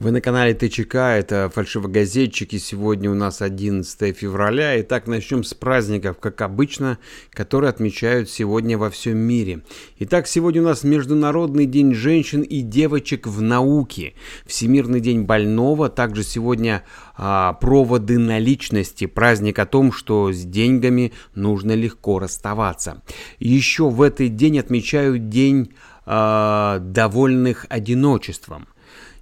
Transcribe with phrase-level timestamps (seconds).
[0.00, 2.58] Вы на канале ТЧК, это фальшивогазетчики.
[2.58, 4.80] Сегодня у нас 11 февраля.
[4.80, 6.98] Итак, начнем с праздников, как обычно,
[7.32, 9.64] которые отмечают сегодня во всем мире.
[9.98, 14.14] Итак, сегодня у нас Международный день женщин и девочек в науке.
[14.46, 15.88] Всемирный день больного.
[15.88, 16.84] Также сегодня
[17.16, 19.06] а, проводы наличности.
[19.06, 23.02] Праздник о том, что с деньгами нужно легко расставаться.
[23.40, 25.72] Еще в этот день отмечают День
[26.06, 28.68] а, довольных одиночеством.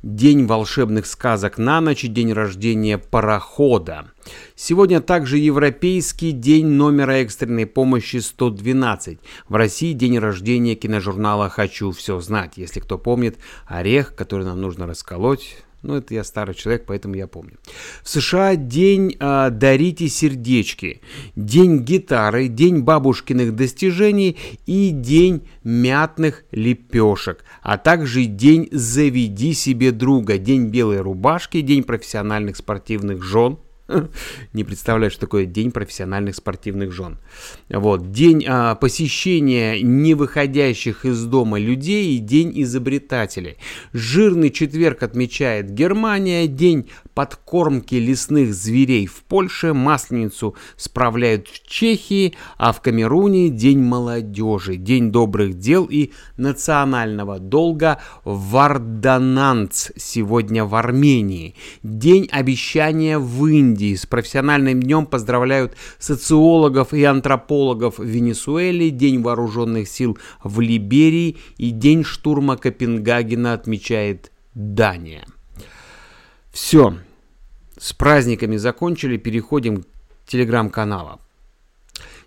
[0.03, 4.13] День волшебных сказок на ночь и день рождения парохода.
[4.55, 9.19] Сегодня также Европейский день номера экстренной помощи 112.
[9.49, 12.53] В России день рождения киножурнала «Хочу все знать».
[12.57, 17.27] Если кто помнит, орех, который нам нужно расколоть, ну, это я старый человек, поэтому я
[17.27, 17.59] помню.
[18.03, 21.01] В США день э, «Дарите сердечки»,
[21.37, 30.39] день гитары, день бабушкиных достижений и день мятных лепешек, а также день «Заведи себе друга»,
[30.39, 33.59] день белой рубашки, день профессиональных спортивных жен–
[34.53, 37.19] Не представляю, что такое День профессиональных спортивных жен.
[37.69, 38.11] Вот.
[38.11, 43.59] День а, посещения невыходящих из дома людей и День изобретателей.
[43.93, 52.73] Жирный четверг отмечает Германия, День подкормки лесных зверей в Польше, Масленицу справляют в Чехии, а
[52.73, 61.55] в Камеруне День молодежи, День добрых дел и национального долга Вардананц сегодня в Армении.
[61.83, 63.95] День обещания в Индии Индии.
[63.95, 71.71] С профессиональным днем поздравляют социологов и антропологов в Венесуэле, День вооруженных сил в Либерии и
[71.71, 75.27] День штурма Копенгагена отмечает Дания.
[76.51, 76.97] Все,
[77.79, 79.87] с праздниками закончили, переходим к
[80.27, 81.21] телеграм-каналам.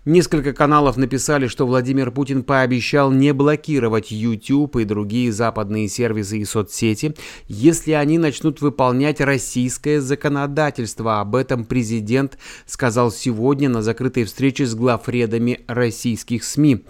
[0.06, 6.46] Несколько каналов написали, что Владимир Путин пообещал не блокировать YouTube и другие западные сервисы и
[6.46, 7.14] соцсети,
[7.48, 11.20] если они начнут выполнять российское законодательство.
[11.20, 16.86] Об этом президент сказал сегодня на закрытой встрече с главредами российских СМИ.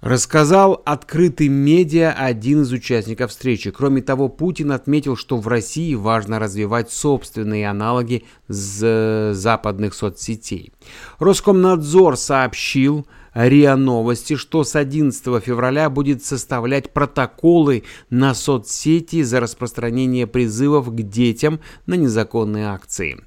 [0.00, 3.70] Рассказал открытый медиа один из участников встречи.
[3.70, 10.72] Кроме того, Путин отметил, что в России важно развивать собственные аналоги з западных соцсетей.
[11.18, 20.26] Роскомнадзор сообщил РИА Новости, что с 11 февраля будет составлять протоколы на соцсети за распространение
[20.26, 23.18] призывов к детям на незаконные акции.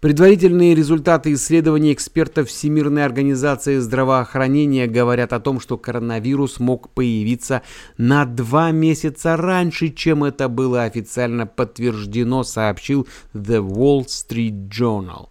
[0.00, 7.60] Предварительные результаты исследований экспертов Всемирной организации здравоохранения говорят о том, что коронавирус мог появиться
[7.98, 15.28] на два месяца раньше, чем это было официально подтверждено, сообщил The Wall Street Journal.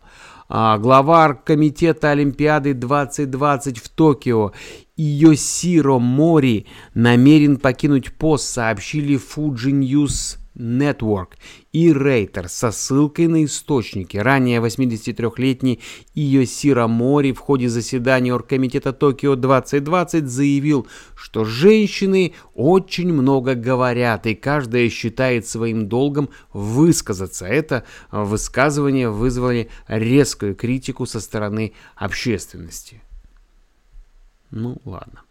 [0.47, 4.51] А глава комитета Олимпиады 2020 в Токио
[4.97, 11.29] Йосиро Мори намерен покинуть пост, сообщили Fuji News Network
[11.71, 14.17] и Рейтер со ссылкой на источники.
[14.17, 15.79] Ранее 83-летний
[16.13, 24.35] Иосира Мори в ходе заседания Оргкомитета Токио 2020 заявил, что женщины очень много говорят, и
[24.35, 27.45] каждая считает своим долгом высказаться.
[27.45, 33.01] Это высказывание вызвали резкую критику со стороны общественности.
[34.51, 35.21] Ну ладно.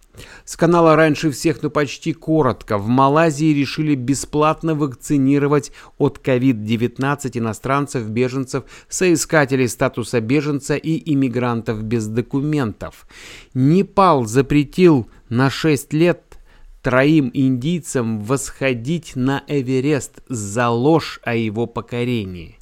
[0.44, 2.78] С канала раньше всех, но почти коротко.
[2.78, 12.06] В Малайзии решили бесплатно вакцинировать от COVID-19 иностранцев, беженцев, соискателей статуса беженца и иммигрантов без
[12.06, 13.06] документов.
[13.54, 16.38] Непал запретил на 6 лет
[16.82, 22.57] троим индийцам восходить на Эверест за ложь о его покорении.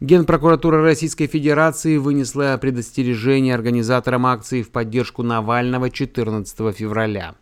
[0.00, 7.34] Генпрокуратура Российской Федерации вынесла предостережение организаторам акции в поддержку Навального 14 февраля.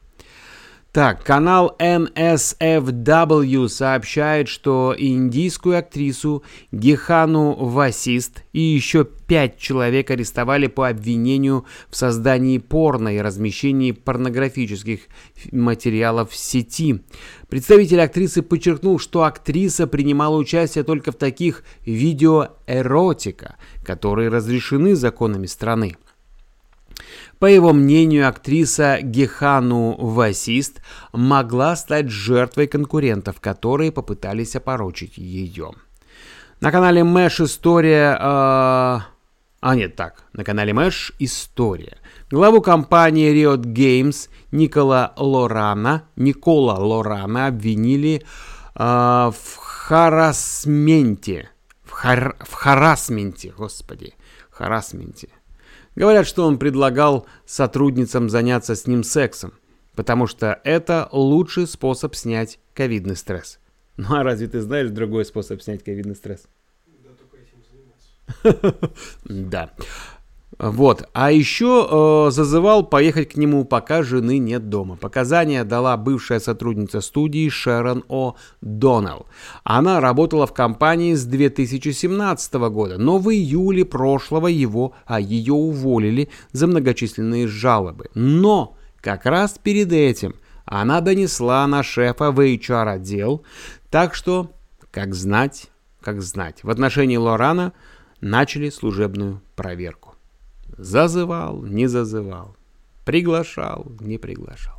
[0.95, 10.89] Так, канал NSFW сообщает, что индийскую актрису Гехану Васист и еще пять человек арестовали по
[10.89, 15.01] обвинению в создании порно и размещении порнографических
[15.51, 17.01] материалов в сети.
[17.49, 25.97] Представитель актрисы подчеркнул, что актриса принимала участие только в таких видеоэротика, которые разрешены законами страны.
[27.39, 30.81] По его мнению, актриса Гехану Васист
[31.13, 35.73] могла стать жертвой конкурентов, которые попытались опорочить ее.
[36.61, 38.17] На канале Мэш история...
[38.19, 39.01] Э...
[39.61, 41.99] А нет, так, на канале Мэш история.
[42.31, 48.23] Главу компании Riot Games Никола Лорана, Никола Лорана обвинили э,
[48.79, 51.51] в харасменте.
[51.83, 54.15] В, хар, в харасменте, господи,
[54.51, 55.29] харасменте.
[55.95, 59.55] Говорят, что он предлагал сотрудницам заняться с ним сексом,
[59.95, 63.59] потому что это лучший способ снять ковидный стресс.
[63.97, 66.49] Ну а разве ты знаешь другой способ снять ковидный стресс?
[66.85, 68.91] Да, только этим заниматься.
[69.25, 69.71] Да.
[70.59, 71.09] Вот.
[71.13, 74.97] А еще э, зазывал поехать к нему, пока жены нет дома.
[74.97, 78.37] Показания дала бывшая сотрудница студии Шерон О.
[78.61, 79.27] Доннелл.
[79.65, 86.29] Она работала в компании с 2017 года, но в июле прошлого его, а ее уволили
[86.53, 88.07] за многочисленные жалобы.
[88.15, 90.35] Но как раз перед этим
[90.65, 93.45] она донесла на шефа в HR-отдел,
[93.91, 94.53] так что,
[94.91, 95.67] как знать,
[96.01, 97.73] как знать, в отношении Лорана
[98.21, 100.14] начали служебную проверку.
[100.77, 102.57] Зазывал, не зазывал.
[103.05, 104.75] Приглашал, не приглашал.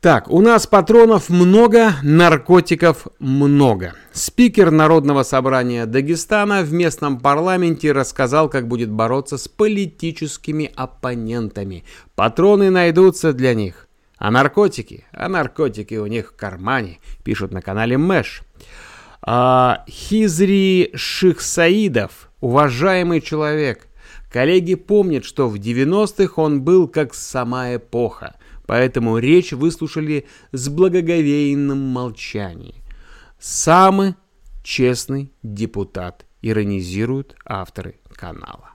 [0.00, 3.94] Так, у нас патронов много, наркотиков много.
[4.12, 11.84] Спикер Народного собрания Дагестана в местном парламенте рассказал, как будет бороться с политическими оппонентами.
[12.14, 13.88] Патроны найдутся для них.
[14.18, 15.04] А наркотики?
[15.12, 18.42] А наркотики у них в кармане, пишут на канале Мэш.
[19.22, 23.85] А, Хизри Шихсаидов, уважаемый человек–
[24.36, 28.36] Коллеги помнят, что в 90-х он был как сама эпоха,
[28.66, 32.74] поэтому речь выслушали с благоговейным молчанием.
[33.38, 34.14] Самый
[34.62, 38.74] честный депутат, иронизируют авторы канала.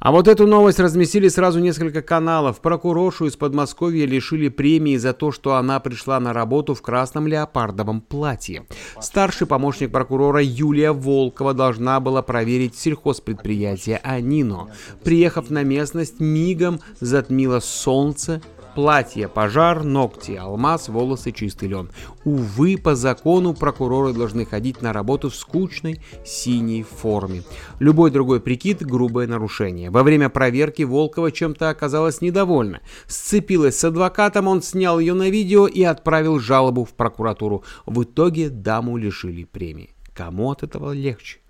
[0.00, 2.60] А вот эту новость разместили сразу несколько каналов.
[2.60, 8.00] Прокуроршу из Подмосковья лишили премии за то, что она пришла на работу в красном леопардовом
[8.00, 8.64] платье.
[9.00, 14.68] Старший помощник прокурора Юлия Волкова должна была проверить сельхозпредприятие «Анино».
[15.02, 18.40] Приехав на местность, мигом затмило солнце,
[18.78, 21.90] Платье, пожар, ногти, алмаз, волосы, чистый лен.
[22.22, 27.42] Увы, по закону прокуроры должны ходить на работу в скучной синей форме.
[27.80, 29.90] Любой другой прикид– грубое нарушение.
[29.90, 32.80] Во время проверки Волкова чем-то оказалась недовольна.
[33.08, 37.64] Сцепилась с адвокатом, он снял ее на видео и отправил жалобу в прокуратуру.
[37.84, 39.90] В итоге даму лишили премии.
[40.14, 41.40] Кому от этого легче?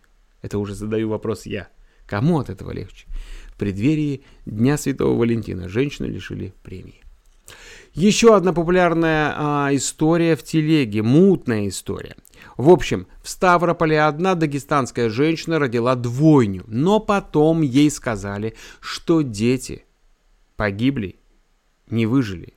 [0.40, 1.68] Это уже задаю вопрос я.
[2.06, 3.06] Кому от этого легче?
[3.48, 7.02] В преддверии Дня Святого Валентина женщину лишили премии.
[7.98, 12.14] Еще одна популярная а, история в телеге, мутная история.
[12.56, 19.84] В общем, в Ставрополе одна дагестанская женщина родила двойню, но потом ей сказали, что дети
[20.54, 21.16] погибли,
[21.90, 22.54] не выжили.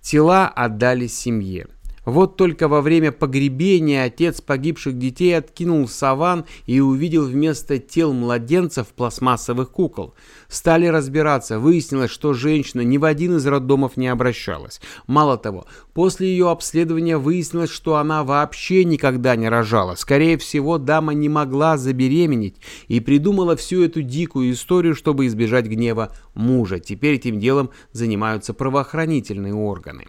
[0.00, 1.66] Тела отдали семье.
[2.10, 8.88] Вот только во время погребения отец погибших детей откинул саван и увидел вместо тел младенцев
[8.88, 10.14] пластмассовых кукол.
[10.48, 14.80] Стали разбираться, выяснилось, что женщина ни в один из роддомов не обращалась.
[15.06, 19.94] Мало того, после ее обследования выяснилось, что она вообще никогда не рожала.
[19.94, 22.56] Скорее всего, дама не могла забеременеть
[22.88, 26.80] и придумала всю эту дикую историю, чтобы избежать гнева мужа.
[26.80, 30.08] Теперь этим делом занимаются правоохранительные органы.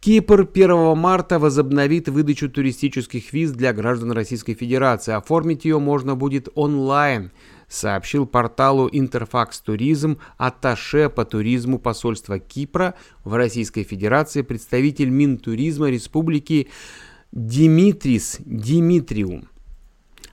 [0.00, 5.12] Кипр 1 марта возобновит выдачу туристических виз для граждан Российской Федерации.
[5.12, 7.32] Оформить ее можно будет онлайн,
[7.68, 12.94] сообщил порталу Интерфакс Туризм атташе по туризму посольства Кипра
[13.24, 16.68] в Российской Федерации представитель Минтуризма Республики
[17.30, 19.50] Димитрис Димитриум.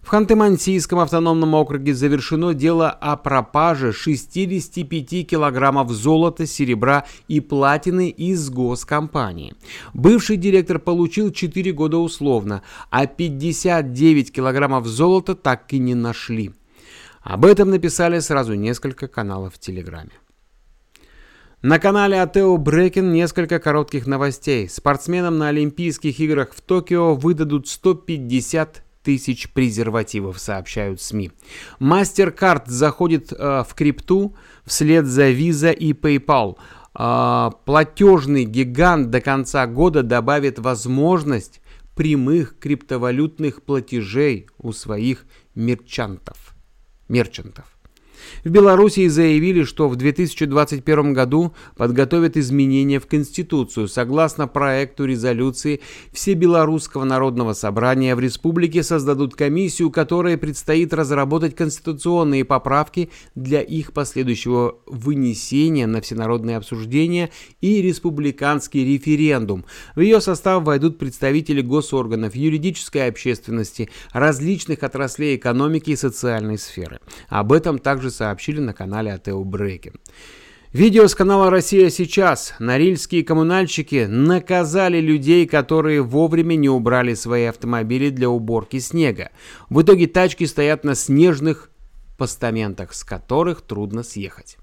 [0.08, 8.50] В Ханты-Мансийском автономном округе завершено дело о пропаже 65 килограммов золота, серебра и платины из
[8.50, 9.54] госкомпании.
[9.94, 16.54] Бывший директор получил 4 года условно, а 59 килограммов золота так и не нашли.
[17.22, 20.12] Об этом написали сразу несколько каналов в Телеграме.
[21.62, 24.70] На канале Атео Брекен несколько коротких новостей.
[24.70, 31.32] Спортсменам на Олимпийских играх в Токио выдадут 150 тысяч презервативов, сообщают СМИ.
[31.80, 34.36] MasterCard заходит э, в крипту
[34.66, 36.58] вслед за Visa и PayPal.
[36.94, 41.62] Э, платежный гигант до конца года добавит возможность
[41.96, 46.54] прямых криптовалютных платежей у своих мерчантов.
[47.08, 47.77] мерчантов.
[48.44, 53.88] В Белоруссии заявили, что в 2021 году подготовят изменения в Конституцию.
[53.88, 55.82] Согласно проекту резолюции,
[56.12, 63.94] все Белорусского народного собрания в республике создадут комиссию, которая предстоит разработать конституционные поправки для их
[63.94, 67.30] последующего вынесения на всенародное обсуждение
[67.62, 69.66] и республиканский референдум.
[69.96, 77.00] В ее состав войдут представители госорганов, юридической общественности, различных отраслей экономики и социальной сферы.
[77.30, 79.94] Об этом также сообщили на канале Атео Брейки.
[80.74, 82.54] Видео с канала «Россия сейчас».
[82.60, 89.32] Норильские коммунальщики наказали людей, которые вовремя не убрали свои автомобили для уборки снега.
[89.70, 91.72] В итоге тачки стоят на снежных
[92.18, 94.58] постаментах, с которых трудно съехать.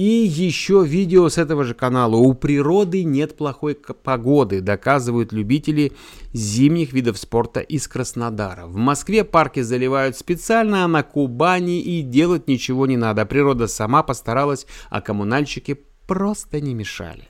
[0.00, 2.16] И еще видео с этого же канала.
[2.16, 5.92] У природы нет плохой погоды, доказывают любители
[6.32, 8.64] зимних видов спорта из Краснодара.
[8.64, 13.26] В Москве парки заливают специально, а на Кубани и делать ничего не надо.
[13.26, 17.29] Природа сама постаралась, а коммунальщики просто не мешали.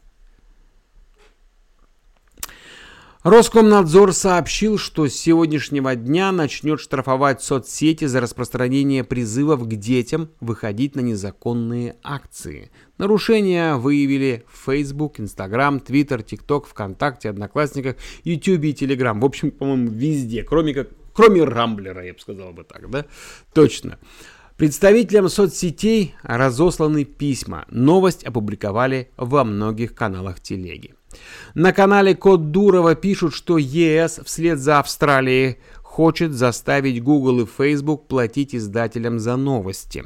[3.22, 10.96] Роскомнадзор сообщил, что с сегодняшнего дня начнет штрафовать соцсети за распространение призывов к детям выходить
[10.96, 12.70] на незаконные акции.
[12.96, 19.20] Нарушения выявили Facebook, Instagram, Twitter, TikTok, ВКонтакте, Одноклассниках, YouTube и Telegram.
[19.20, 23.04] В общем, по-моему, везде, кроме, как, кроме Рамблера, я бы сказал бы так, да?
[23.52, 23.98] Точно.
[24.56, 27.66] Представителям соцсетей разосланы письма.
[27.70, 30.94] Новость опубликовали во многих каналах телеги.
[31.54, 38.06] На канале Код Дурова пишут, что ЕС вслед за Австралией хочет заставить Google и Facebook
[38.06, 40.04] платить издателям за новости.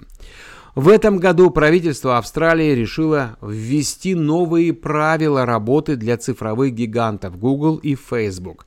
[0.74, 7.94] В этом году правительство Австралии решило ввести новые правила работы для цифровых гигантов Google и
[7.94, 8.66] Facebook.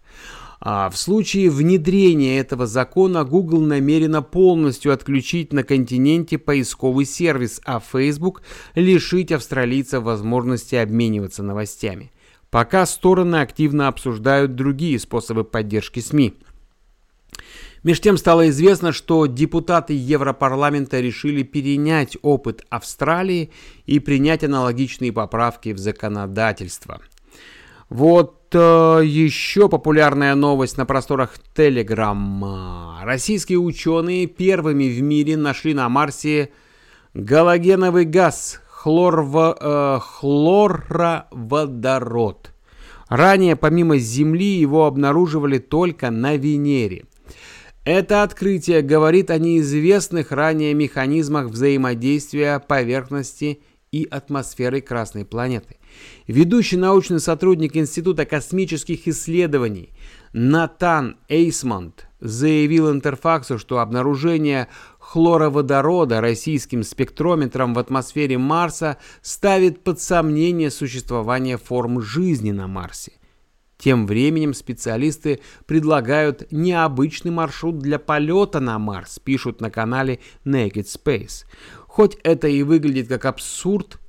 [0.59, 7.79] А в случае внедрения этого закона Google намерена полностью отключить на континенте поисковый сервис, а
[7.79, 8.41] Facebook
[8.73, 12.11] лишить австралийцев возможности обмениваться новостями.
[12.49, 16.33] Пока стороны активно обсуждают другие способы поддержки СМИ.
[17.83, 23.51] Меж тем стало известно, что депутаты Европарламента решили перенять опыт Австралии
[23.85, 27.01] и принять аналогичные поправки в законодательство.
[27.89, 33.03] Вот э, еще популярная новость на просторах Telegram.
[33.03, 36.51] Российские ученые первыми в мире нашли на Марсе
[37.13, 41.31] галогеновый газ, хлорво, э, хлороводород.
[43.09, 47.05] Ранее помимо Земли его обнаруживали только на Венере.
[47.85, 55.77] Это открытие говорит о неизвестных ранее механизмах взаимодействия поверхности и атмосферы Красной планеты.
[56.27, 59.89] Ведущий научный сотрудник Института космических исследований
[60.33, 64.67] Натан Эйсмонд заявил Интерфаксу, что обнаружение
[64.99, 73.13] хлороводорода российским спектрометром в атмосфере Марса ставит под сомнение существование форм жизни на Марсе.
[73.77, 81.45] Тем временем специалисты предлагают необычный маршрут для полета на Марс, пишут на канале Naked Space.
[81.85, 83.99] Хоть это и выглядит как абсурд,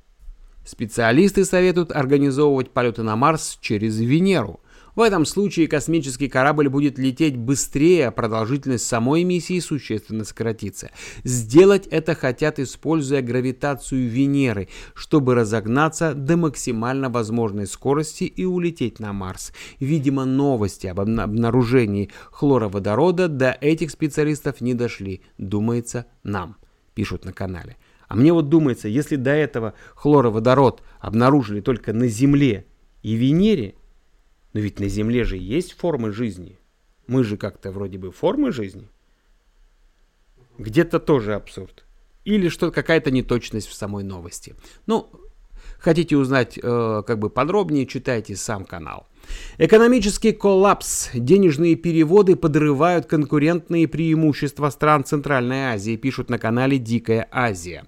[0.65, 4.59] специалисты советуют организовывать полеты на Марс через Венеру–
[4.99, 10.91] в этом случае космический корабль будет лететь быстрее, а продолжительность самой миссии существенно сократится.
[11.23, 19.13] Сделать это хотят, используя гравитацию Венеры, чтобы разогнаться до максимально возможной скорости и улететь на
[19.13, 19.53] Марс.
[19.79, 26.57] Видимо, новости об обнаружении хлороводорода до этих специалистов не дошли, думается нам,
[26.93, 27.77] пишут на канале.
[28.09, 32.65] А мне вот думается, если до этого хлороводород обнаружили только на Земле
[33.01, 33.75] и Венере,
[34.53, 36.57] но ведь на Земле же есть формы жизни.
[37.07, 38.87] Мы же как-то вроде бы формы жизни.
[40.57, 41.85] Где-то тоже абсурд.
[42.25, 44.55] Или что какая-то неточность в самой новости.
[44.85, 45.09] Ну,
[45.79, 49.07] хотите узнать э, как бы подробнее, читайте сам канал.
[49.57, 51.09] Экономический коллапс.
[51.13, 57.85] Денежные переводы подрывают конкурентные преимущества стран Центральной Азии, пишут на канале Дикая Азия.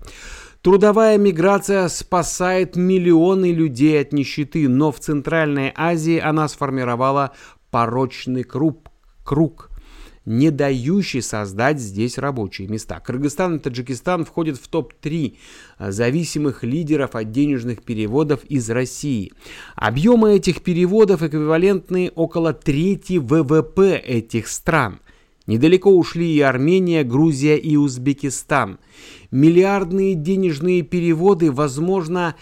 [0.62, 7.32] Трудовая миграция спасает миллионы людей от нищеты, но в Центральной Азии она сформировала
[7.72, 8.92] порочный круг,
[9.24, 9.72] круг
[10.24, 13.00] не дающий создать здесь рабочие места.
[13.00, 15.36] Кыргызстан и Таджикистан входят в топ-3
[15.80, 19.34] зависимых лидеров от денежных переводов из России.
[19.76, 25.00] Объемы этих переводов эквивалентны около трети ВВП этих стран–
[25.48, 28.80] Недалеко ушли и Армения, Грузия и Узбекистан.
[29.32, 32.36] Миллиардные денежные переводы, возможно,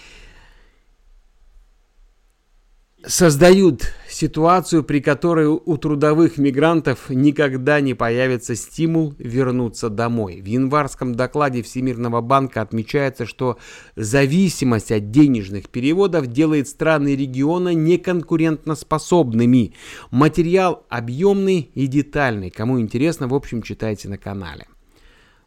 [3.06, 10.42] создают ситуацию, при которой у трудовых мигрантов никогда не появится стимул вернуться домой.
[10.42, 13.58] В январском докладе Всемирного банка отмечается, что
[13.96, 19.74] зависимость от денежных переводов делает страны региона неконкурентоспособными.
[20.12, 22.50] Материал объемный и детальный.
[22.50, 24.66] Кому интересно, в общем, читайте на канале.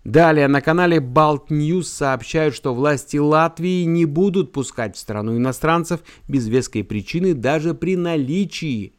[0.04, 6.00] Далее на канале Balt News сообщают, что власти Латвии не будут пускать в страну иностранцев
[6.26, 8.94] без веской причины даже при наличии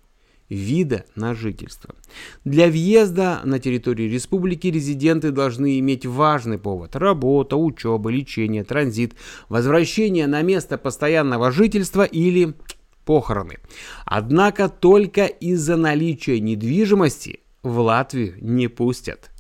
[0.50, 1.96] вида на жительство.
[2.46, 9.16] Для въезда на территорию республики резиденты должны иметь важный повод– работа, учеба, лечение, транзит,
[9.50, 12.54] возвращение на место постоянного жительства или
[13.04, 13.58] похороны.
[14.06, 19.33] Однако только из-за наличия недвижимости в Латвию не пустят.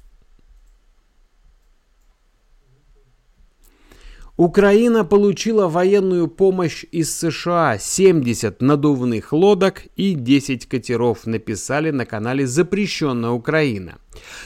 [4.35, 12.47] Украина получила военную помощь из США, 70 надувных лодок и 10 катеров, написали на канале
[12.47, 13.99] «Запрещенная Украина».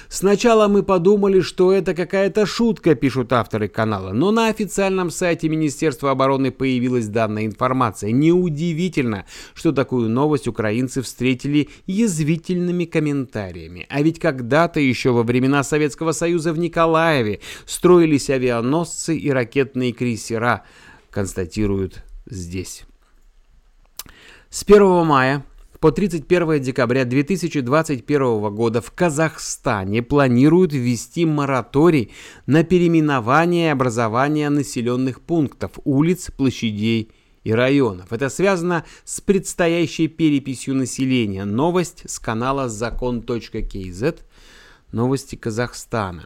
[0.10, 6.12] Сначала мы подумали, что это какая-то шутка, пишут авторы канала, но на официальном сайте Министерства
[6.12, 8.12] обороны появилась данная информация.
[8.12, 13.86] Неудивительно, что такую новость украинцы встретили язвительными комментариями.
[13.90, 20.64] А ведь когда-то еще во времена Советского Союза в Николаеве строились авианосцы и ракетные крейсера,
[21.12, 22.86] констатируют здесь.
[24.50, 25.44] С 1 мая
[25.80, 32.12] по 31 декабря 2021 года в Казахстане планируют ввести мораторий
[32.46, 37.12] на переименование и образование населенных пунктов, улиц, площадей
[37.44, 38.12] и районов.
[38.12, 41.46] Это связано с предстоящей переписью населения.
[41.46, 44.04] Новость с канала закон.кз.
[44.92, 46.26] Новости Казахстана.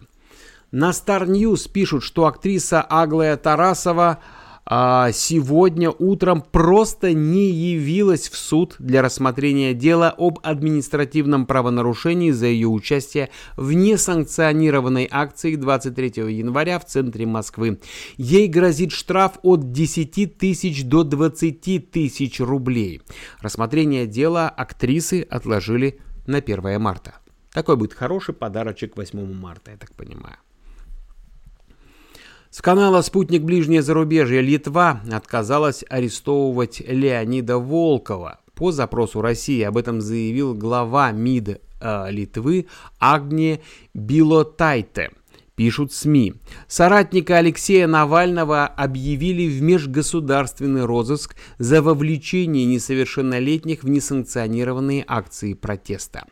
[0.72, 4.20] На Star News пишут, что актриса Аглая Тарасова
[4.66, 12.48] а, сегодня утром просто не явилась в суд для рассмотрения дела об административном правонарушении за
[12.48, 17.80] ее участие в несанкционированной акции 23 января в центре Москвы.
[18.18, 23.02] Ей грозит штраф от 10 тысяч до 20 тысяч рублей.
[23.40, 27.16] Рассмотрение дела актрисы отложили на 1 марта.
[27.52, 30.38] Такой будет хороший подарочек 8 марта, я так понимаю.
[32.52, 38.40] С канала «Спутник Ближнее зарубежье» Литва отказалась арестовывать Леонида Волкова.
[38.56, 42.68] По запросу России об этом заявил глава МИД э, Литвы
[43.00, 43.62] Агния
[43.94, 45.12] Билотайте
[45.62, 46.34] пишут СМИ.
[46.68, 56.26] Соратника Алексея Навального объявили в межгосударственный розыск за вовлечение несовершеннолетних в несанкционированные акции протеста.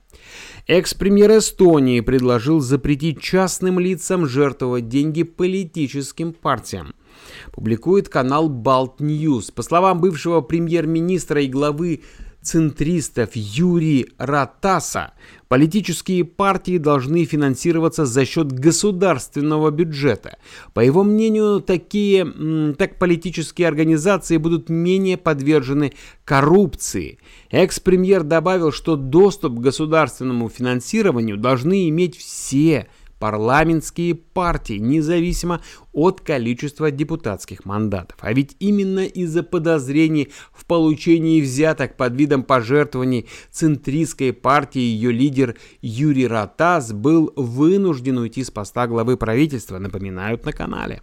[0.68, 6.94] Экс-премьер Эстонии предложил запретить частным лицам жертвовать деньги политическим партиям.
[7.52, 9.52] Публикует канал Balt News.
[9.52, 12.02] По словам бывшего премьер-министра и главы
[12.42, 15.14] центристов Юри Ратаса,
[15.48, 20.38] политические партии должны финансироваться за счет государственного бюджета.
[20.74, 27.20] По его мнению, такие так политические организации будут менее подвержены коррупции.
[27.52, 32.88] Экс-премьер добавил, что доступ к государственному финансированию должны иметь все
[33.20, 38.18] парламентские партии, независимо от количества депутатских мандатов.
[38.22, 45.56] А ведь именно из-за подозрений в получении взяток под видом пожертвований центристской партии ее лидер
[45.82, 51.02] Юрий Ратас был вынужден уйти с поста главы правительства, напоминают на канале.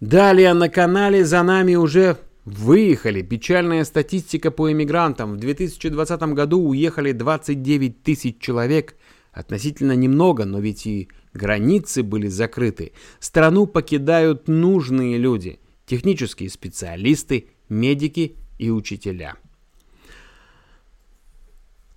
[0.00, 3.20] Далее на канале за нами уже Выехали.
[3.20, 5.34] Печальная статистика по иммигрантам.
[5.34, 8.96] В 2020 году уехали 29 тысяч человек–
[9.32, 12.92] Относительно немного, но ведь и границы были закрыты.
[13.20, 19.36] Страну покидают нужные люди, технические специалисты, медики и учителя.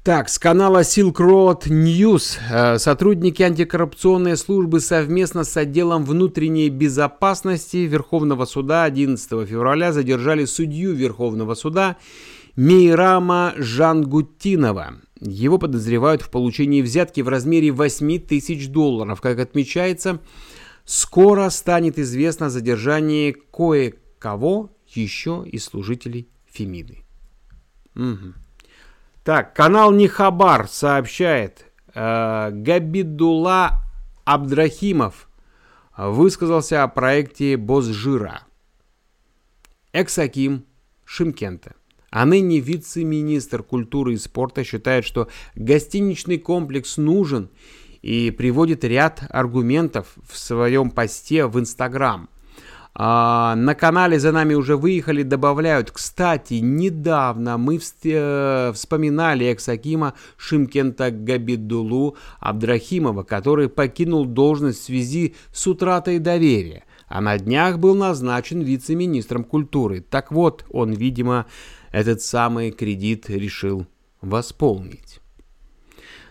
[0.04, 7.78] Так, с канала Silk Road News э, сотрудники антикоррупционной службы совместно с отделом внутренней безопасности
[7.78, 11.96] Верховного суда 11 февраля задержали судью Верховного суда
[12.58, 14.96] Мейрама Жангутинова.
[15.20, 19.22] Его подозревают в получении взятки в размере 8 тысяч долларов.
[19.22, 20.20] Как отмечается,
[20.86, 27.00] скоро станет известно о задержании кое-кого еще из служителей Фемиды.
[27.96, 28.34] Угу.
[29.24, 33.82] Так, канал Нихабар сообщает, э, Габидула
[34.26, 35.30] Абдрахимов
[35.96, 38.42] высказался о проекте Босжира.
[39.94, 40.66] Эксаким
[41.06, 41.76] Шимкента
[42.14, 47.50] а ныне вице-министр культуры и спорта считает, что гостиничный комплекс нужен
[48.04, 52.30] и приводит ряд аргументов в своем посте в Инстаграм.
[52.94, 61.10] А, на канале «За нами уже выехали» добавляют, кстати, недавно мы э, вспоминали экс-акима Шимкента
[61.10, 68.62] Габидулу Абдрахимова, который покинул должность в связи с утратой доверия, а на днях был назначен
[68.62, 70.02] вице-министром культуры.
[70.08, 71.48] Так вот, он, видимо,
[71.94, 73.86] этот самый кредит решил
[74.20, 75.22] восполнить.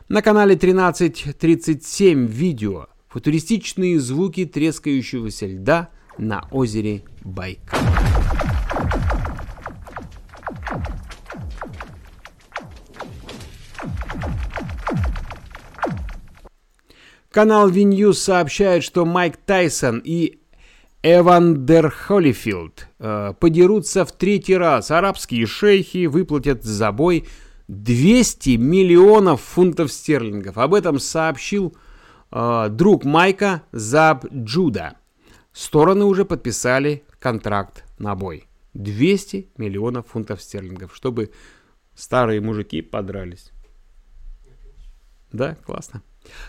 [0.09, 7.79] На канале 1337 видео футуристичные звуки трескающегося льда на озере Байкал.
[17.31, 20.42] Канал Виньюз сообщает, что Майк Тайсон и
[21.05, 24.93] Эвандер Холлифилд э, подерутся в третий раз.
[24.93, 27.27] Арабские шейхи выплатят за бой
[27.67, 30.59] 200 миллионов фунтов стерлингов.
[30.59, 31.77] Об этом сообщил
[32.31, 34.95] э, друг Майка Заб Джуда.
[35.53, 38.47] Стороны уже подписали контракт на бой.
[38.75, 41.33] 200 миллионов фунтов стерлингов, чтобы
[41.97, 43.51] старые мужики подрались.
[45.33, 46.03] Да, классно.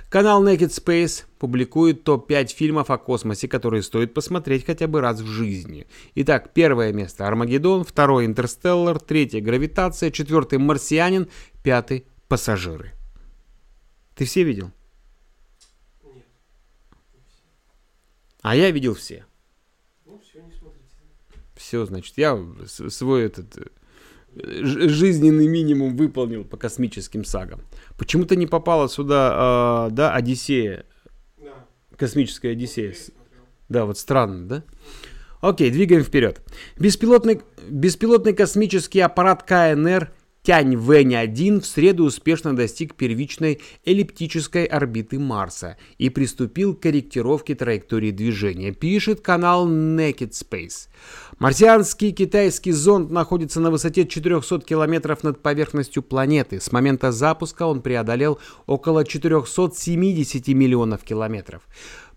[0.09, 5.27] Канал Naked Space публикует топ-5 фильмов о космосе, которые стоит посмотреть хотя бы раз в
[5.27, 5.87] жизни.
[6.15, 11.29] Итак, первое место Армагеддон, второе Интерстеллар, третье Гравитация, четвертый Марсианин,
[11.63, 12.93] пятый Пассажиры.
[14.15, 14.71] Ты все видел?
[16.03, 16.25] Нет.
[18.41, 19.25] А я видел все.
[20.05, 20.83] Ну, все, не смотрите.
[21.55, 23.65] Все, значит, я свой этот э,
[24.35, 27.61] жизненный минимум выполнил по космическим сагам.
[27.97, 30.85] Почему-то не попала сюда, а, да, Одиссея,
[31.37, 31.65] Да.
[31.97, 32.93] космическая Одиссея.
[33.69, 34.63] Да, вот странно, да?
[35.41, 36.41] Окей, двигаем вперед.
[36.77, 46.09] Беспилотный, беспилотный космический аппарат КНР Тянь-Вэнь-1 в среду успешно достиг первичной эллиптической орбиты Марса и
[46.09, 50.89] приступил к корректировке траектории движения, пишет канал Naked Space.
[51.43, 56.61] Марсианский китайский зонд находится на высоте 400 километров над поверхностью планеты.
[56.61, 61.63] С момента запуска он преодолел около 470 миллионов километров.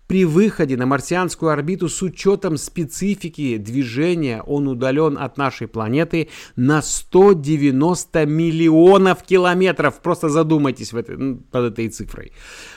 [0.07, 6.81] При выходе на марсианскую орбиту с учетом специфики движения он удален от нашей планеты на
[6.81, 10.01] 190 миллионов километров.
[10.01, 12.31] Просто задумайтесь в этой- под этой цифрой.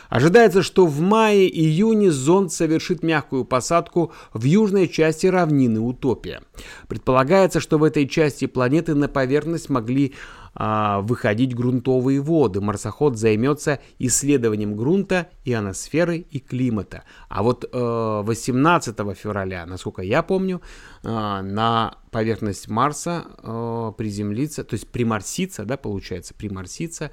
[0.09, 6.43] Ожидается, что в мае-июне зонд совершит мягкую посадку в южной части равнины Утопия.
[6.88, 10.14] Предполагается, что в этой части планеты на поверхность могли
[10.54, 12.60] а, выходить грунтовые воды.
[12.60, 17.04] Марсоход займется исследованием грунта, ионосферы и климата.
[17.28, 20.60] А вот э, 18 февраля, насколько я помню,
[21.02, 27.10] э, на поверхность Марса э, приземлится, то есть приморсится, да, получается, приморсится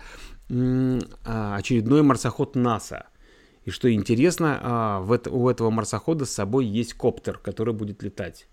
[0.49, 3.07] а, очередной марсоход НАСА.
[3.65, 8.01] И что интересно, а, в это- у этого марсохода с собой есть коптер, который будет
[8.01, 8.47] летать.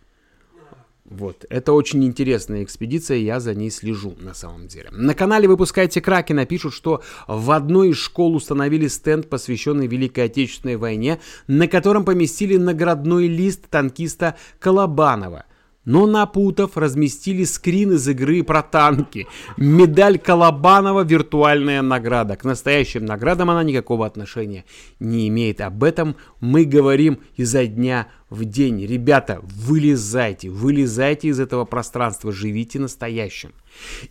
[1.04, 1.44] Вот.
[1.50, 4.88] Это очень интересная экспедиция, я за ней слежу на самом деле.
[4.90, 10.76] На канале «Выпускайте Кракена» пишут, что в одной из школ установили стенд, посвященный Великой Отечественной
[10.76, 15.44] войне, на котором поместили наградной лист танкиста Колобанова.
[15.84, 19.26] Но напутав, разместили скрин из игры про танки.
[19.56, 22.36] Медаль Колобанова– виртуальная награда.
[22.36, 24.64] К настоящим наградам она никакого отношения
[24.98, 25.60] не имеет.
[25.60, 28.86] Об этом мы говорим изо дня в день.
[28.86, 33.52] Ребята, вылезайте, вылезайте из этого пространства, живите настоящим.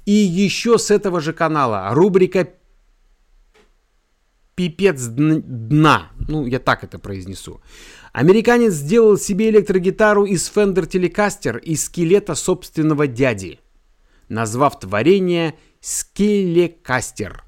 [0.06, 2.50] И еще с этого же канала рубрика
[4.56, 6.12] пипец дн- дна.
[6.28, 7.62] Ну, я так это произнесу.
[8.14, 13.60] Американец сделал себе электрогитару из Fender Telecaster из скелета собственного дяди,
[14.30, 17.44] назвав творение «Скелекастер».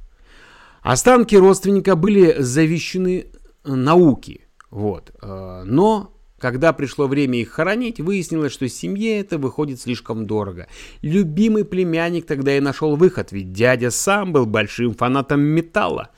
[0.81, 3.27] Останки родственника были завещены
[3.63, 4.41] э, науке.
[4.71, 5.11] Вот.
[5.21, 10.67] э, Но когда пришло время их хоронить, выяснилось, что семье это выходит слишком дорого.
[11.01, 16.09] Любимый племянник тогда и нашел выход, ведь дядя сам был большим фанатом металла.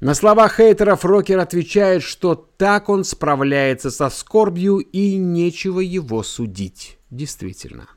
[0.00, 6.98] На слова хейтеров рокер отвечает, что так он справляется со скорбью и нечего его судить.
[7.10, 7.88] Действительно.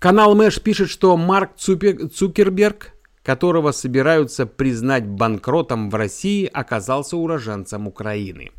[0.00, 8.50] Канал Мэш пишет, что Марк Цукерберг, которого собираются признать банкротом в России, оказался уроженцем Украины.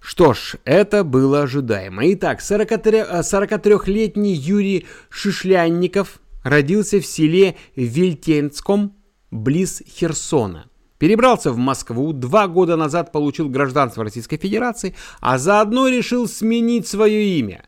[0.00, 2.10] Что ж, это было ожидаемо.
[2.14, 8.96] Итак, 43 э, 43-летний Юрий Шишлянников родился в селе Вильтенском,
[9.30, 10.71] близ Херсона.
[11.02, 17.40] Перебрался в Москву, два года назад получил гражданство Российской Федерации, а заодно решил сменить свое
[17.40, 17.64] имя,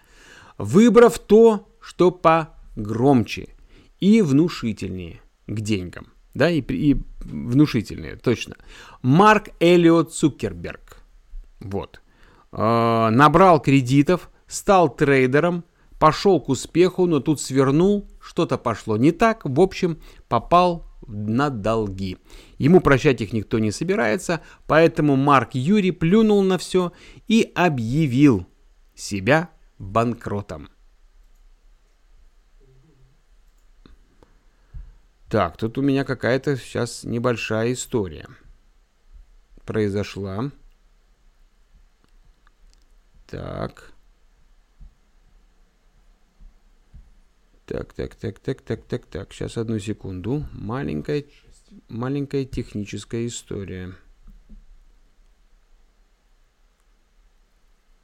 [0.56, 3.48] выбрав то, что погромче
[3.98, 6.12] и внушительнее к деньгам.
[6.34, 8.54] Да, и, и внушительнее, точно.
[9.02, 10.98] Марк Элиот Цукерберг.
[11.58, 12.02] Вот.
[12.52, 15.64] Э, набрал кредитов, стал трейдером,
[15.98, 22.18] пошел к успеху, но тут свернул, что-то пошло не так, в общем, попал на долги.
[22.58, 26.92] Ему прощать их никто не собирается, поэтому Марк Юрий плюнул на все
[27.28, 28.46] и объявил
[28.94, 30.68] себя банкротом.
[35.28, 38.28] Так, тут у меня какая-то сейчас небольшая история
[39.64, 40.50] произошла.
[43.26, 43.93] Так.
[47.66, 49.32] Так, так, так, так, так, так, так.
[49.32, 50.44] Сейчас одну секунду.
[50.52, 51.24] Маленькая,
[51.88, 53.94] маленькая техническая история.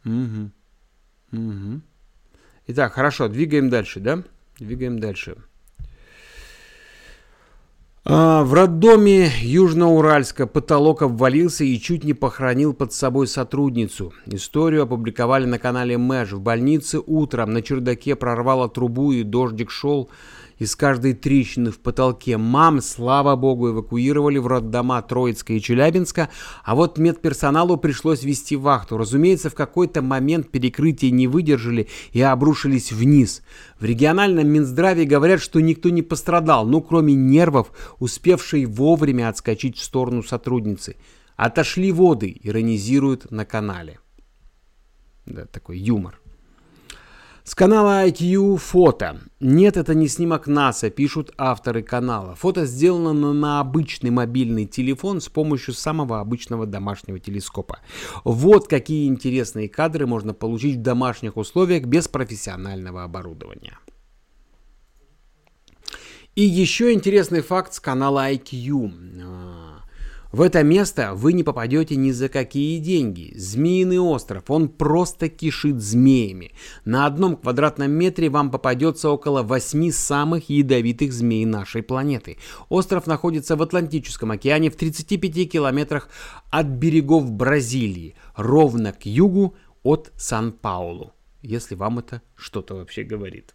[0.05, 0.51] Угу.
[1.33, 1.81] Угу.
[2.69, 4.25] Итак, хорошо, двигаем дальше, да?
[4.59, 5.37] Двигаем дальше.
[8.03, 14.15] А, в роддоме Южноуральска потолок обвалился и чуть не похоронил под собой сотрудницу.
[14.25, 16.33] Историю опубликовали на канале Мэш.
[16.33, 20.09] В больнице утром на чердаке прорвало трубу и дождик шел
[20.61, 22.37] из каждой трещины в потолке.
[22.37, 26.29] Мам, слава богу, эвакуировали в роддома Троицка и Челябинска,
[26.63, 28.99] а вот медперсоналу пришлось вести вахту.
[28.99, 33.43] Разумеется, в какой-то момент перекрытия не выдержали и обрушились вниз.
[33.81, 39.83] В региональном Минздраве говорят, что никто не пострадал, ну кроме нервов, успевшей вовремя отскочить в
[39.83, 40.97] сторону сотрудницы.
[41.37, 43.99] Отошли воды, иронизируют на канале.
[45.25, 46.20] Да, такой юмор.
[47.51, 49.19] С канала IQ фото.
[49.41, 52.37] Нет, это не снимок НАСА, пишут авторы канала.
[52.37, 57.81] Фото сделано на обычный мобильный телефон с помощью самого обычного домашнего телескопа.
[58.23, 63.81] Вот какие интересные кадры можно получить в домашних условиях без профессионального оборудования.
[66.37, 68.93] И еще интересный факт с канала IQ.
[70.33, 73.33] В это место вы не попадете ни за какие деньги.
[73.35, 76.53] Змеиный остров, он просто кишит змеями.
[76.85, 82.39] На одном квадратном метре вам попадется около восьми самых ядовитых змей нашей планеты.
[82.69, 86.09] Остров находится в Атлантическом океане в 35 километрах
[86.51, 91.13] от берегов Бразилии, ровно к югу от Сан-Паулу,
[91.43, 93.55] если вам это что-то вообще говорит.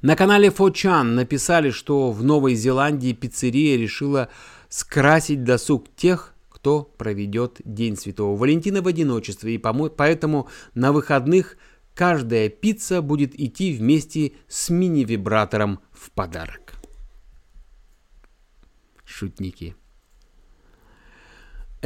[0.00, 4.28] На канале Фочан написали, что в Новой Зеландии пиццерия решила
[4.76, 11.56] скрасить досуг тех, кто проведет День Святого Валентина в одиночестве, и поэтому на выходных
[11.94, 16.74] каждая пицца будет идти вместе с мини-вибратором в подарок.
[19.06, 19.76] Шутники.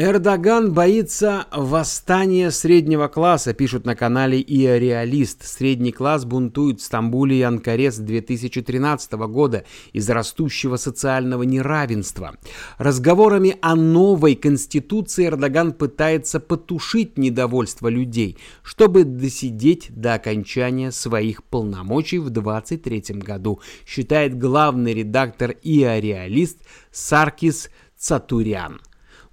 [0.02, 5.46] Эрдоган боится восстания среднего класса, пишут на канале Иореалист.
[5.46, 12.34] Средний класс бунтует в Стамбуле и Анкаре с 2013 года из-за растущего социального неравенства.
[12.78, 22.20] Разговорами о новой конституции Эрдоган пытается потушить недовольство людей, чтобы досидеть до окончания своих полномочий
[22.20, 26.56] в 2023 году, считает главный редактор Иореалист
[26.90, 28.80] Саркис Цатурян.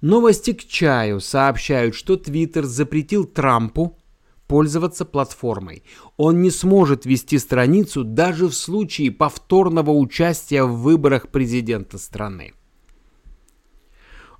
[0.00, 3.98] Новости к чаю сообщают, что Твиттер запретил Трампу
[4.46, 5.82] пользоваться платформой.
[6.16, 12.54] Он не сможет вести страницу даже в случае повторного участия в выборах президента страны.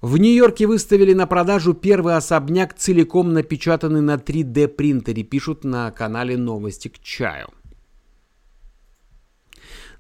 [0.01, 6.37] В Нью-Йорке выставили на продажу первый особняк, целиком напечатанный на 3D принтере, пишут на канале
[6.37, 7.49] Новости к чаю.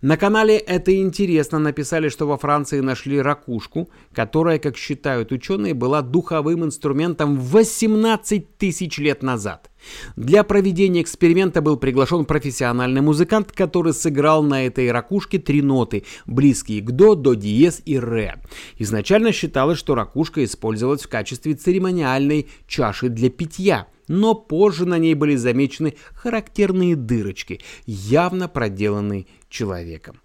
[0.00, 6.02] На канале «Это интересно» написали, что во Франции нашли ракушку, которая, как считают ученые, была
[6.02, 9.70] духовым инструментом 18 тысяч лет назад.
[10.16, 16.82] Для проведения эксперимента был приглашен профессиональный музыкант, который сыграл на этой ракушке три ноты, близкие
[16.82, 18.36] к до, до диез и ре.
[18.76, 25.14] Изначально считалось, что ракушка использовалась в качестве церемониальной чаши для питья– но позже на ней
[25.14, 30.20] были замечены характерные дырочки, явно проделанные человеком.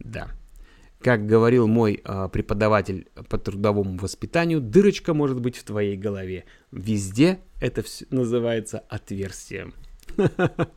[0.00, 0.30] Да.
[1.02, 6.44] Как говорил мой э, преподаватель по трудовому воспитанию, дырочка может быть в твоей голове.
[6.72, 9.72] Везде это все называется отверстием.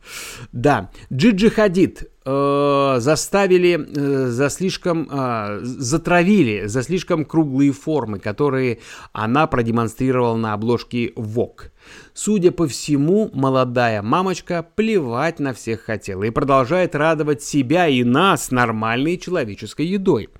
[0.52, 8.78] Да, Джиджи Хадид э, заставили э, за слишком, э, затравили за слишком круглые формы, которые
[9.12, 11.70] она продемонстрировала на обложке Vogue.
[12.14, 18.50] Судя по всему, молодая мамочка плевать на всех хотела и продолжает радовать себя и нас
[18.50, 20.30] нормальной человеческой едой.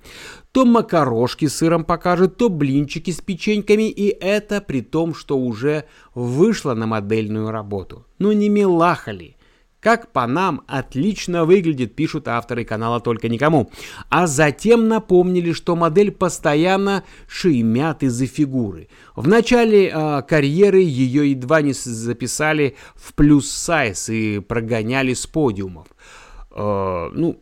[0.55, 5.83] То макарошки с сыром покажет, то блинчики с печеньками, и это при том, что уже
[6.13, 8.05] вышла на модельную работу.
[8.19, 9.35] Ну не милаха ли?
[9.81, 13.69] Как по нам отлично выглядит, пишут авторы канала «Только никому».
[14.09, 18.87] А затем напомнили, что модель постоянно шеймят из-за фигуры.
[19.13, 25.87] В начале э, карьеры ее едва не записали в плюс сайз и прогоняли с подиумов.
[26.51, 27.41] Э, ну,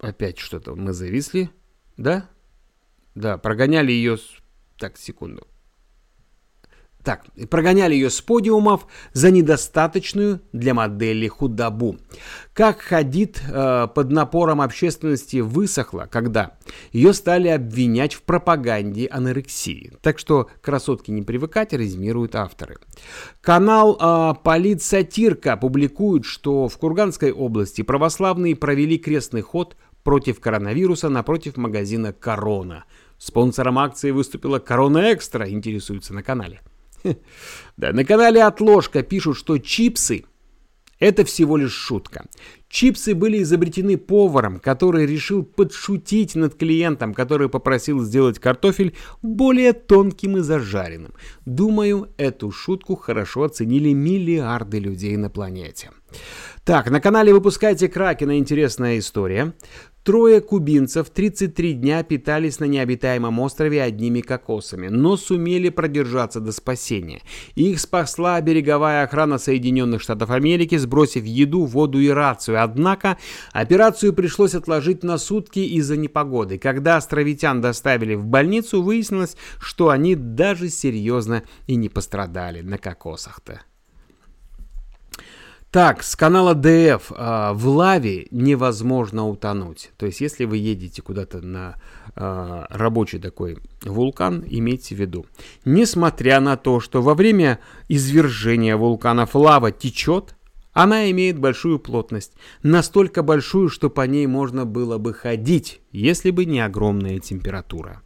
[0.00, 1.50] Опять что-то мы зависли.
[1.96, 2.28] Да?
[3.14, 4.16] Да, прогоняли ее...
[4.78, 5.46] Так, секунду.
[7.02, 11.96] Так, прогоняли ее с подиумов за недостаточную для модели худобу.
[12.52, 16.58] Как ходит э, под напором общественности высохла, когда
[16.92, 19.94] ее стали обвинять в пропаганде анорексии.
[20.02, 22.76] Так что красотки не привыкать, резюмируют авторы.
[23.40, 31.56] Канал э, Политсатирка публикует, что в Курганской области православные провели крестный ход против коронавируса напротив
[31.56, 32.84] магазина «Корона».
[33.18, 36.60] Спонсором акции выступила «Корона Экстра», интересуется на канале.
[37.76, 40.24] Да, на канале «Отложка» пишут, что чипсы
[41.00, 42.26] Это всего лишь шутка.
[42.68, 50.36] Чипсы были изобретены поваром, который решил подшутить над клиентом, который попросил сделать картофель более тонким
[50.36, 51.14] и зажаренным.
[51.46, 55.90] Думаю, эту шутку хорошо оценили миллиарды людей на планете.
[56.64, 59.54] Так, на канале «Выпускайте Кракена» интересная история.
[60.02, 67.20] Трое кубинцев 33 дня питались на необитаемом острове одними кокосами, но сумели продержаться до спасения.
[67.54, 72.62] Их спасла береговая охрана Соединенных Штатов Америки, сбросив еду, воду и рацию.
[72.62, 73.18] Однако
[73.52, 76.58] операцию пришлось отложить на сутки из-за непогоды.
[76.58, 83.60] Когда островитян доставили в больницу, выяснилось, что они даже серьезно и не пострадали на кокосах-то.
[85.70, 89.90] Так, с канала ДФ э, в лаве невозможно утонуть.
[89.96, 91.76] То есть, если вы едете куда-то на
[92.16, 95.26] э, рабочий такой вулкан, имейте в виду.
[95.64, 100.34] Несмотря на то, что во время извержения вулканов лава течет,
[100.72, 102.32] она имеет большую плотность.
[102.64, 108.02] Настолько большую, что по ней можно было бы ходить, если бы не огромная температура.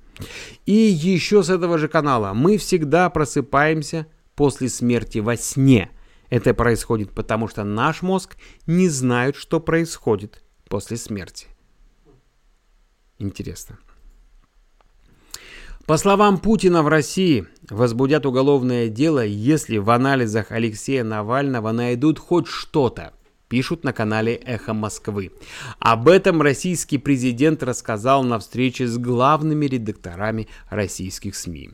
[0.66, 5.88] И еще с этого же канала мы всегда просыпаемся после смерти во сне–
[6.30, 11.46] это происходит потому, что наш мозг не знает, что происходит после смерти.
[13.18, 13.78] Интересно.
[15.86, 22.46] По словам Путина, в России возбудят уголовное дело, если в анализах Алексея Навального найдут хоть
[22.46, 23.12] что-то,
[23.48, 25.30] пишут на канале «Эхо Москвы».
[25.78, 31.72] Об этом российский президент рассказал на встрече с главными редакторами российских СМИ.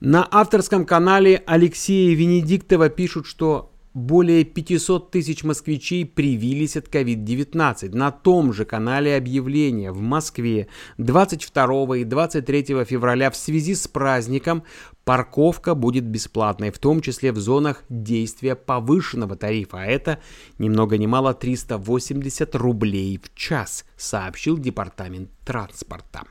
[0.00, 7.96] На авторском канале Алексея Венедиктова пишут, что более 500 тысяч москвичей привились от COVID-19.
[7.96, 14.62] На том же канале объявления в Москве 22 и 23 февраля в связи с праздником
[15.04, 19.80] парковка будет бесплатной, в том числе в зонах действия повышенного тарифа.
[19.80, 20.20] А это
[20.58, 26.22] ни много ни мало 380 рублей в час, сообщил Департамент транспорта.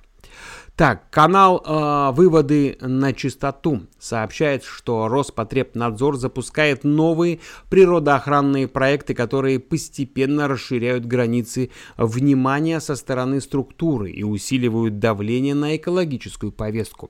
[0.78, 7.40] Так, канал э, «Выводы на чистоту» сообщает, что Роспотребнадзор запускает новые
[7.72, 16.52] природоохранные проекты, которые постепенно расширяют границы внимания со стороны структуры и усиливают давление на экологическую
[16.52, 17.10] повестку.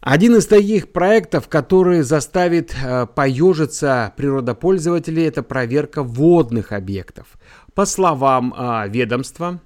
[0.00, 7.26] Один из таких проектов, который заставит э, поежиться природопользователей, это проверка водных объектов.
[7.74, 9.60] По словам э, ведомства,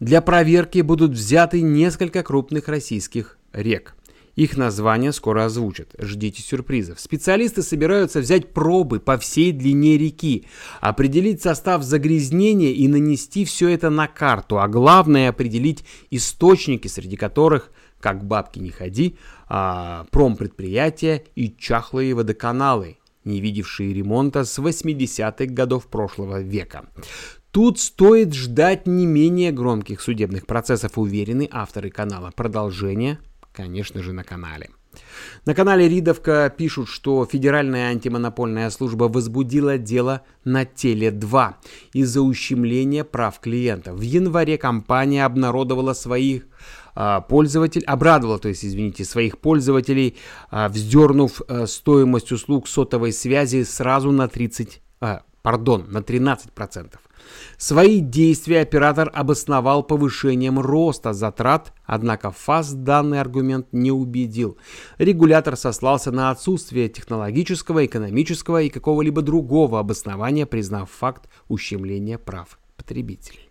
[0.00, 3.94] для проверки будут взяты несколько крупных российских рек.
[4.36, 5.96] Их названия скоро озвучат.
[5.98, 7.00] Ждите сюрпризов.
[7.00, 10.46] Специалисты собираются взять пробы по всей длине реки,
[10.80, 14.60] определить состав загрязнения и нанести все это на карту.
[14.60, 19.16] А главное определить источники, среди которых, как бабки не ходи,
[19.48, 26.84] а, промпредприятия и чахлые водоканалы, не видевшие ремонта с 80-х годов прошлого века.
[27.50, 32.30] Тут стоит ждать не менее громких судебных процессов, уверены авторы канала.
[32.34, 33.18] Продолжение,
[33.52, 34.68] конечно же, на канале.
[35.44, 41.54] На канале Ридовка пишут, что Федеральная антимонопольная служба возбудила дело на Теле2
[41.92, 43.96] из-за ущемления прав клиентов.
[43.96, 46.46] В январе компания обнародовала своих
[46.94, 50.16] а, пользователей, обрадовала, то есть, извините, своих пользователей,
[50.50, 56.98] а, вздернув а, стоимость услуг сотовой связи сразу на 30, а, пардон, на 13%.
[57.56, 64.58] Свои действия оператор обосновал повышением роста затрат, однако ФАС данный аргумент не убедил.
[64.98, 73.48] Регулятор сослался на отсутствие технологического, экономического и какого-либо другого обоснования, признав факт ущемления прав потребителей.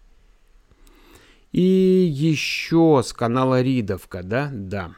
[1.51, 4.49] И еще с канала Ридовка, да?
[4.51, 4.91] Да.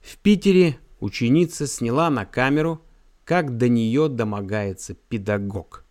[0.00, 2.82] В Питере ученица сняла на камеру,
[3.24, 5.83] как до нее домогается педагог.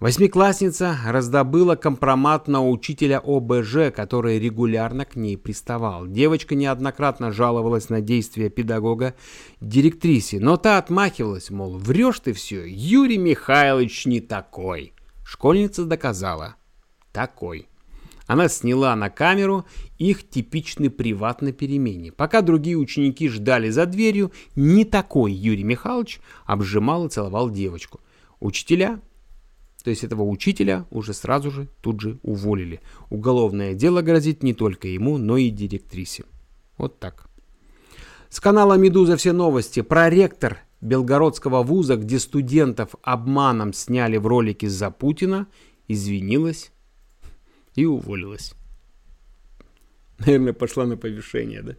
[0.00, 6.06] Восьмиклассница раздобыла компромат на учителя ОБЖ, который регулярно к ней приставал.
[6.06, 9.16] Девочка неоднократно жаловалась на действия педагога
[9.60, 14.92] директрисе, но та отмахивалась, мол, врешь ты все, Юрий Михайлович не такой.
[15.24, 16.54] Школьница доказала.
[17.12, 17.66] Такой.
[18.28, 19.66] Она сняла на камеру
[19.98, 22.12] их типичный приват на перемене.
[22.12, 27.98] Пока другие ученики ждали за дверью, не такой Юрий Михайлович обжимал и целовал девочку.
[28.38, 29.00] Учителя
[29.88, 32.82] то есть этого учителя уже сразу же тут же уволили.
[33.08, 36.24] Уголовное дело грозит не только ему, но и директрисе.
[36.76, 37.30] Вот так.
[38.28, 39.80] С канала «Медуза» все новости.
[39.80, 45.46] Проректор Белгородского вуза, где студентов обманом сняли в ролике за Путина,
[45.86, 46.70] извинилась
[47.74, 48.52] и уволилась.
[50.18, 51.76] Наверное, пошла на повышение, да?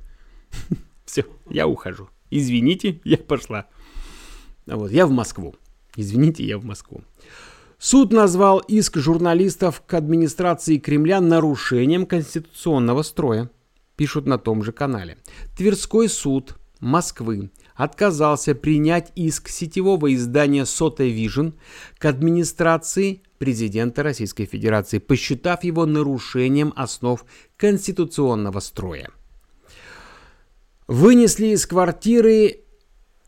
[1.05, 2.10] Все, я ухожу.
[2.32, 3.68] Извините, я пошла.
[4.66, 5.53] Вот, я в Москву.
[5.95, 7.03] Извините, я в Москву.
[7.80, 13.49] Суд назвал иск журналистов к администрации Кремля нарушением конституционного строя.
[13.95, 15.17] Пишут на том же канале.
[15.57, 21.53] Тверской суд Москвы отказался принять иск сетевого издания Сота Vision
[21.97, 27.23] к администрации президента Российской Федерации, посчитав его нарушением основ
[27.55, 29.09] конституционного строя.
[30.88, 32.59] Вынесли из квартиры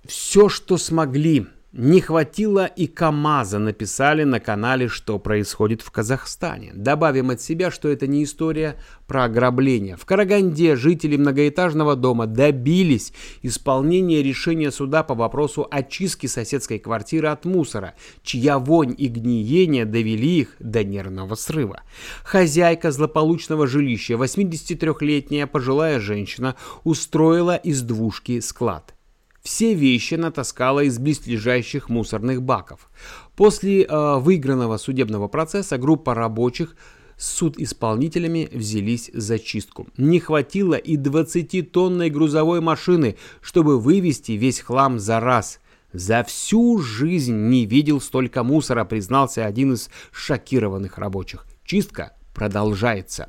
[0.05, 6.71] все, что смогли– не хватило и КАМАЗа, написали на канале, что происходит в Казахстане.
[6.75, 8.75] Добавим от себя, что это не история
[9.07, 9.95] про ограбление.
[9.95, 17.45] В Караганде жители многоэтажного дома добились исполнения решения суда по вопросу очистки соседской квартиры от
[17.45, 21.83] мусора, чья вонь и гниение довели их до нервного срыва.
[22.23, 28.93] Хозяйка злополучного жилища, 83-летняя пожилая женщина, устроила из двушки склад–
[29.41, 32.89] все вещи натаскала из близлежащих мусорных баков.
[33.35, 36.75] После э, выигранного судебного процесса группа рабочих
[37.17, 39.87] с судисполнителями взялись за чистку.
[39.97, 45.59] Не хватило и 20-тонной грузовой машины, чтобы вывести весь хлам за раз.
[45.93, 51.45] За всю жизнь не видел столько мусора, признался один из шокированных рабочих.
[51.65, 53.27] Чистка продолжается.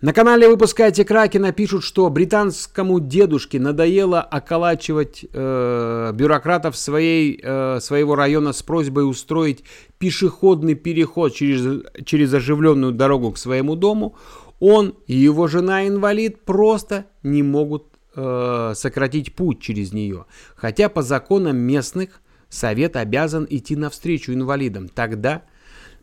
[0.00, 8.14] На канале «Выпускайте Кракена» пишут, что британскому дедушке надоело околачивать э, бюрократов своей, э, своего
[8.14, 9.62] района с просьбой устроить
[9.98, 14.14] пешеходный переход через, через оживленную дорогу к своему дому.
[14.58, 17.84] Он и его жена-инвалид просто не могут
[18.16, 20.24] э, сократить путь через нее.
[20.56, 24.88] Хотя по законам местных совет обязан идти навстречу инвалидам.
[24.88, 25.42] Тогда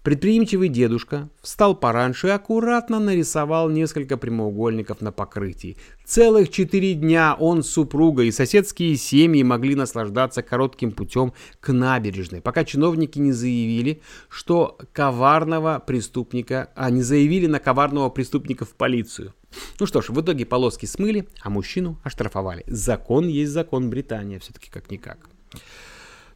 [0.08, 5.76] Предприимчивый дедушка встал пораньше и аккуратно нарисовал несколько прямоугольников на покрытии.
[6.06, 12.40] Целых четыре дня он с супругой и соседские семьи могли наслаждаться коротким путем к набережной,
[12.40, 19.34] пока чиновники не заявили, что коварного преступника, а не заявили на коварного преступника в полицию.
[19.78, 22.64] Ну что ж, в итоге полоски смыли, а мужчину оштрафовали.
[22.68, 25.18] Закон есть закон, Британия все-таки как-никак.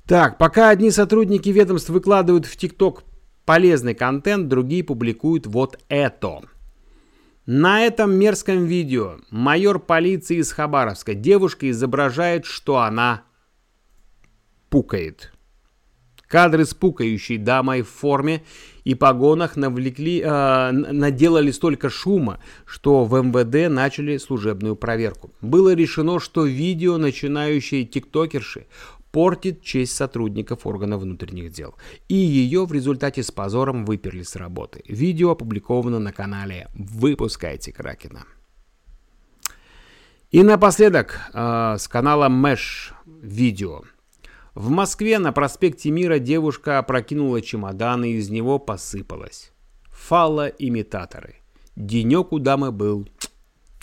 [0.05, 3.05] Так, пока одни сотрудники ведомств выкладывают в ТикТок
[3.45, 6.41] полезный контент, другие публикуют вот это.
[7.45, 13.23] На этом мерзком видео майор полиции из Хабаровска девушка изображает, что она
[14.69, 15.33] пукает.
[16.27, 18.43] Кадры с пукающей дамой в форме
[18.85, 25.33] и погонах навлекли, э, наделали столько шума, что в МВД начали служебную проверку.
[25.41, 28.65] Было решено, что видео начинающей тиктокерши
[29.11, 31.75] портит честь сотрудников органов внутренних дел.
[32.07, 34.83] И ее в результате с позором выперли с работы.
[34.87, 38.25] Видео опубликовано на канале «Выпускайте Кракена».
[40.31, 43.81] И напоследок э, с канала Мэш видео.
[44.53, 49.51] В Москве на проспекте Мира девушка опрокинула чемодан и из него посыпалась.
[49.91, 51.35] Фалоимитаторы.
[51.75, 53.07] Денек у дамы был,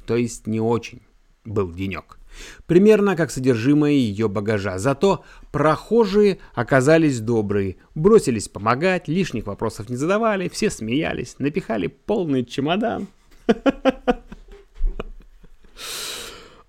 [0.07, 1.03] то есть не очень
[1.45, 2.18] был денек.
[2.67, 4.79] Примерно как содержимое ее багажа.
[4.79, 13.09] Зато прохожие оказались добрые, бросились помогать, лишних вопросов не задавали, все смеялись, напихали полный чемодан.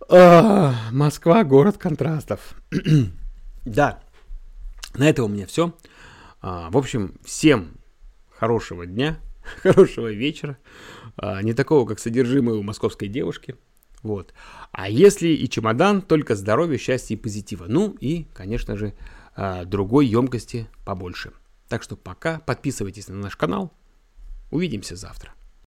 [0.09, 2.55] Москва– город контрастов.
[3.65, 4.01] Да,
[4.95, 5.75] на этом у меня все.
[6.41, 7.73] А, в общем, всем
[8.31, 9.19] хорошего дня,
[9.61, 10.57] хорошего вечера.
[11.17, 13.55] А, не такого, как содержимое у московской девушки–
[14.03, 14.33] вот.
[14.71, 17.65] А если и чемодан, только здоровья, счастья и позитива.
[17.67, 18.93] Ну и, конечно же,
[19.35, 21.33] а, другой емкости побольше.
[21.67, 23.73] Так что пока подписывайтесь на наш канал.
[24.51, 25.33] Увидимся завтра.